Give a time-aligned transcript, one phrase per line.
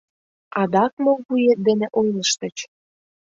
[0.61, 2.57] —Адак мо вует дене ойлыштыч?